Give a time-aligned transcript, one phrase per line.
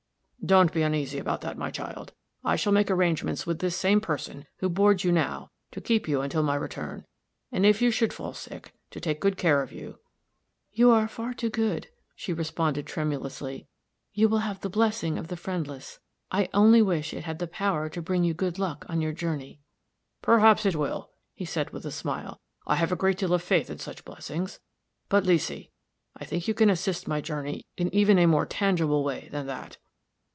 [0.43, 2.13] "Don't be uneasy about that, my child.
[2.43, 6.21] I shall make arrangements with this same person who boards you now to keep you
[6.21, 7.05] until my return,
[7.51, 9.99] and, if you should fall sick, to take good care of you."
[10.71, 13.67] "You are far too good," she responded, tremulously.
[14.13, 15.99] "You will have the blessing of the friendless.
[16.31, 19.59] I only wish it had the power to bring you good luck on your journey."
[20.23, 22.41] "Perhaps it will," he said, with a smile.
[22.65, 24.59] "I have a great deal of faith in such blessings.
[25.07, 25.69] But, Leesy,
[26.17, 29.77] I think you can assist my journey in even a more tangible way than that."